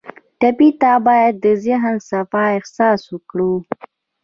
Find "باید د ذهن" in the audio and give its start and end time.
1.07-1.95